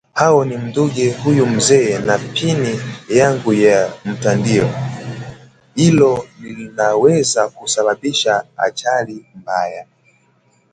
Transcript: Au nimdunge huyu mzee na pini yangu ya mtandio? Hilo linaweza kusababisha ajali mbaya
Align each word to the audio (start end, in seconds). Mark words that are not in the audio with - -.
Au 0.23 0.45
nimdunge 0.45 1.11
huyu 1.13 1.45
mzee 1.45 1.99
na 1.99 2.17
pini 2.17 2.81
yangu 3.09 3.53
ya 3.53 3.93
mtandio? 4.05 4.69
Hilo 5.75 6.27
linaweza 6.39 7.47
kusababisha 7.49 8.43
ajali 8.57 9.25
mbaya 9.35 9.87